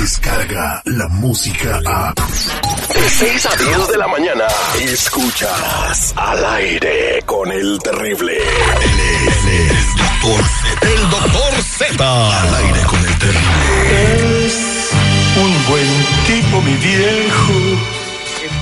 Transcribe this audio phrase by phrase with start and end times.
[0.00, 2.14] llega la música a...
[2.14, 4.46] De 6 a 10 de la mañana,
[4.80, 8.38] escuchas al aire con el terrible.
[8.38, 9.68] El,
[9.98, 10.88] doctor Z.
[10.88, 12.40] El doctor Z.
[12.40, 14.46] Al aire con el terrible.
[14.46, 14.90] Es
[15.36, 15.86] un buen
[16.26, 17.52] tipo, mi viejo.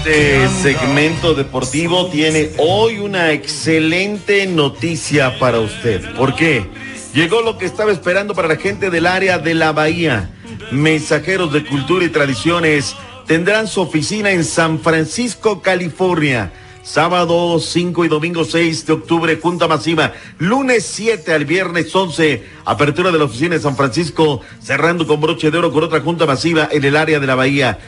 [0.06, 6.14] Este segmento deportivo tiene hoy una excelente noticia para usted.
[6.16, 6.68] ¿Por qué?
[7.14, 10.30] Llegó lo que estaba esperando para la gente del área de la Bahía.
[10.70, 12.94] Mensajeros de Cultura y Tradiciones
[13.26, 16.52] tendrán su oficina en San Francisco, California.
[16.82, 20.12] Sábado 5 y domingo 6 de octubre, junta masiva.
[20.38, 25.50] Lunes 7 al viernes 11, apertura de la oficina de San Francisco, cerrando con broche
[25.50, 27.78] de oro con otra junta masiva en el área de la Bahía.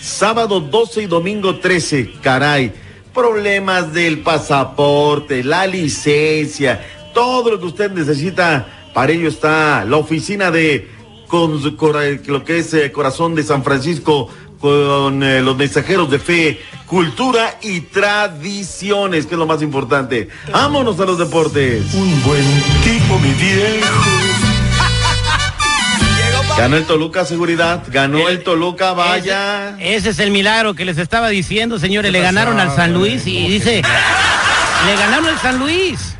[0.00, 2.72] Sábado 12 y domingo 13, caray.
[3.14, 8.90] Problemas del pasaporte, la licencia, todo lo que usted necesita.
[8.94, 10.97] Para ello está la oficina de
[11.28, 11.62] con,
[12.26, 14.28] lo que es eh, Corazón de San Francisco
[14.60, 20.28] con eh, los mensajeros de fe, cultura y tradiciones, que es lo más importante.
[20.50, 21.94] Vámonos a los deportes.
[21.94, 22.44] Un buen
[22.82, 23.86] tipo, mi viejo.
[26.56, 29.76] Ganó el Toluca Seguridad, ganó el, Toluca Vaya.
[29.78, 32.10] Ese, ese, es el milagro que les estaba diciendo, señores.
[32.10, 33.82] Le ganaron al San Luis y dice,
[34.86, 36.17] le ganaron al San Luis.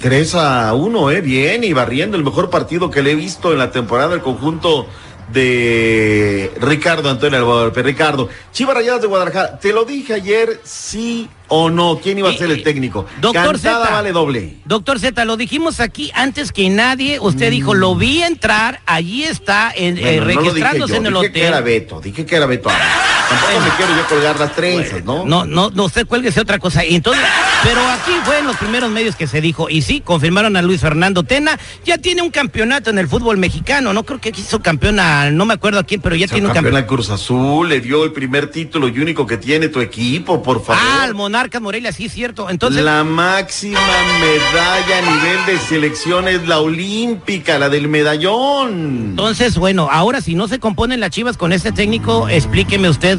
[0.00, 3.58] 3 a 1, eh, bien, y barriendo el mejor partido que le he visto en
[3.58, 4.86] la temporada, el conjunto
[5.30, 7.84] de Ricardo Antonio Alvarez.
[7.84, 12.32] Ricardo, Chivas Rayadas de Guadalajara, te lo dije ayer, sí o no, ¿quién iba a
[12.32, 13.06] ser el técnico?
[13.20, 14.54] Doctor Cantada Z, vale doble.
[14.64, 17.18] Doctor Z, lo dijimos aquí antes que nadie.
[17.20, 21.12] Usted dijo, lo vi entrar, allí está, en, Bueno, eh, dije registrándose yo, en el
[21.12, 21.32] dije hotel.
[21.32, 22.70] que era Beto, dije que era Beto.
[22.70, 25.24] Tampoco me quiero yo colgar las trenzas, ¿no?
[25.24, 26.82] No, no, no, usted cuélguese otra cosa.
[26.82, 27.22] Entonces,
[27.62, 30.80] pero aquí fue en los primeros medios que se dijo, y sí, confirmaron a Luis
[30.80, 34.98] Fernando Tena, ya tiene un campeonato en el fútbol mexicano, no creo que hizo campeón
[34.98, 36.92] a, no me acuerdo a quién, pero ya tiene un campeón campeonato.
[36.92, 40.64] al Cruz Azul, le dio el primer título y único que tiene tu equipo, por
[40.64, 40.82] favor.
[40.84, 41.04] Ah,
[41.40, 42.50] el Monarca Morelia, sí, cierto.
[42.50, 43.78] Entonces, La máxima
[44.20, 49.10] medalla a nivel de selección es la olímpica, la del medallón.
[49.10, 53.18] entonces, bueno, ahora si no se componen las chivas con este técnico, explíqueme usted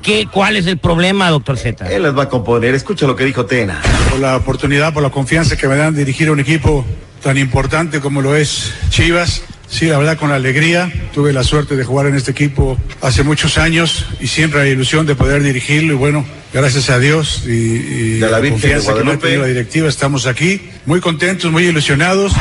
[0.00, 1.92] qué, cuál es el problema, doctor Z.
[1.92, 2.72] Él las va a componer.
[2.74, 3.82] Escucha lo que dijo Tena.
[4.10, 6.84] por la oportunidad, por la confianza que me dan de dirigir un equipo
[7.20, 9.42] tan importante como lo es Chivas.
[9.68, 10.90] Sí, la verdad con alegría.
[11.12, 15.06] Tuve la suerte de jugar en este equipo hace muchos años y siempre la ilusión
[15.06, 18.68] de poder dirigirlo y bueno, gracias a Dios y, y De la la Virgen de
[18.68, 19.26] confianza que me ha Guadalupe.
[19.26, 22.32] tenido la directiva estamos aquí, muy contentos, muy ilusionados.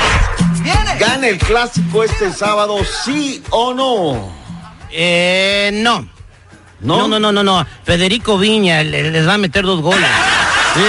[0.99, 4.31] ¿Gana el clásico este sábado, sí o no?
[4.91, 6.07] Eh, no.
[6.81, 6.99] ¿No?
[6.99, 7.67] No, no, no, no, no.
[7.83, 10.07] Federico Viña le- les va a meter dos goles.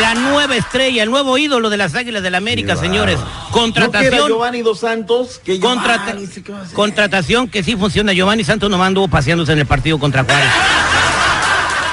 [0.00, 3.18] La nueva estrella, el nuevo ídolo de las Águilas del la América, señores.
[3.20, 4.28] ¿No que era Contratación.
[4.28, 5.40] Giovanni Dos Santos?
[5.44, 8.12] Que Contrata- Giovanni, contratación que sí funciona.
[8.12, 10.48] Giovanni Santos nomás anduvo paseándose en el partido contra Juárez.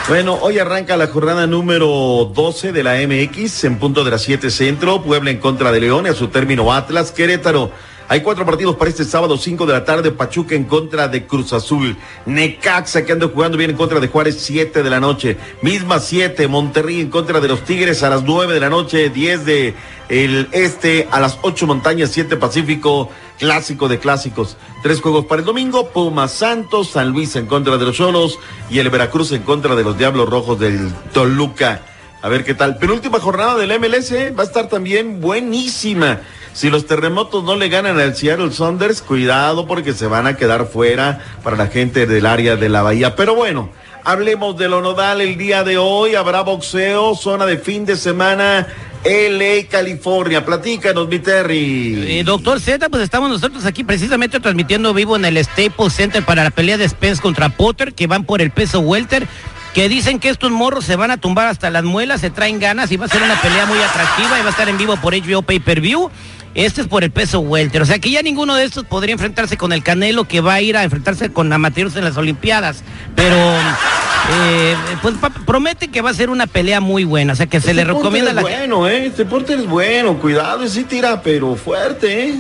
[0.10, 4.50] Bueno, hoy arranca la jornada número 12 de la MX en punto de las 7
[4.50, 5.02] centro.
[5.04, 7.72] Puebla en contra de León y a su término Atlas, Querétaro.
[8.14, 10.12] Hay cuatro partidos para este sábado, 5 de la tarde.
[10.12, 11.98] Pachuca en contra de Cruz Azul.
[12.28, 15.36] Necaxa que anda jugando bien en contra de Juárez, 7 de la noche.
[15.64, 16.48] Misma 7.
[16.48, 19.10] Monterrey en contra de los Tigres a las 9 de la noche.
[19.10, 19.74] 10 de
[20.10, 23.10] el este a las 8 montañas, 7 Pacífico.
[23.40, 24.58] Clásico de clásicos.
[24.84, 25.90] Tres juegos para el domingo.
[25.90, 28.38] Pumas Santos, San Luis en contra de los Cholos
[28.70, 31.82] y el Veracruz en contra de los Diablos Rojos del Toluca.
[32.22, 32.78] A ver qué tal.
[32.78, 34.32] Penúltima jornada del MLS ¿eh?
[34.32, 36.22] va a estar también buenísima.
[36.54, 40.68] Si los terremotos no le ganan al Seattle Saunders, cuidado porque se van a quedar
[40.68, 43.16] fuera para la gente del área de la bahía.
[43.16, 43.70] Pero bueno,
[44.04, 46.14] hablemos de lo nodal el día de hoy.
[46.14, 48.68] Habrá boxeo, zona de fin de semana,
[49.04, 50.46] LA, California.
[50.46, 52.20] Platícanos, mi Terry.
[52.20, 56.44] Eh, doctor Z, pues estamos nosotros aquí precisamente transmitiendo vivo en el Staples Center para
[56.44, 59.28] la pelea de Spence contra Potter, que van por el peso welter,
[59.74, 62.92] que dicen que estos morros se van a tumbar hasta las muelas, se traen ganas
[62.92, 65.16] y va a ser una pelea muy atractiva y va a estar en vivo por
[65.16, 66.12] HBO Pay Per View.
[66.56, 69.58] Este es por el peso welter, o sea que ya ninguno de estos podría enfrentarse
[69.58, 72.84] con el Canelo que va a ir a enfrentarse con amateurs en las Olimpiadas,
[73.16, 75.16] pero eh, pues
[75.46, 78.34] promete que va a ser una pelea muy buena, o sea que se le recomienda
[78.34, 79.06] Porter la es bueno, ¿eh?
[79.08, 80.20] Este Porter es bueno.
[80.20, 82.36] Cuidado, sí tira, pero fuerte, ¿eh?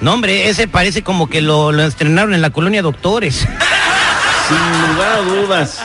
[0.00, 3.46] No, hombre, ese parece como que lo, lo estrenaron en la colonia Doctores.
[4.50, 5.78] Sin lugar a dudas.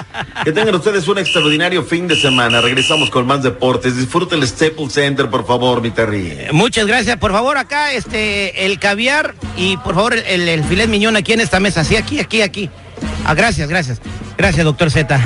[0.43, 2.61] Que tengan ustedes un extraordinario fin de semana.
[2.61, 3.95] Regresamos con más deportes.
[3.95, 6.47] Disfruten el Staples Center, por favor, mi Terry.
[6.51, 7.17] Muchas gracias.
[7.17, 11.41] Por favor, acá este el caviar y por favor el, el filet miñón aquí en
[11.41, 11.83] esta mesa.
[11.83, 12.69] Sí, aquí, aquí, aquí.
[13.25, 14.01] Ah, gracias, gracias.
[14.37, 15.19] Gracias, doctor Z.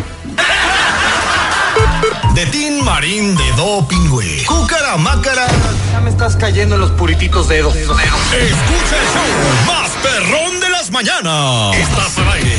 [2.34, 4.46] De Tin Marín de Doping, güey.
[4.46, 5.48] Cúcara Mácara.
[5.92, 7.76] Ya me estás cayendo en los purititos dedos.
[7.76, 11.76] Escucha el show más perrón de las mañanas.
[11.76, 12.59] Estás al aire